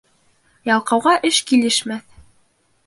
Ялҡауға 0.69 1.13
эш 1.31 1.41
килешмәҫ. 1.53 2.21